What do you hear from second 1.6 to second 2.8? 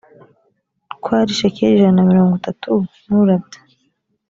ijana na mirongo itatu